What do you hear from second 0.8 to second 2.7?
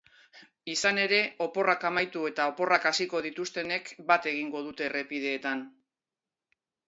ere, oporrak amaitu eta